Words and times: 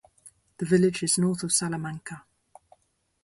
The 0.57 0.65
village 0.65 1.03
is 1.03 1.19
north 1.19 1.43
of 1.43 1.51
Salamanca. 1.53 2.23